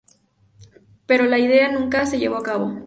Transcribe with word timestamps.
Pero 1.05 1.25
la 1.25 1.37
idea 1.37 1.71
nunca 1.71 2.07
se 2.07 2.17
llevó 2.17 2.37
a 2.37 2.41
cabo. 2.49 2.75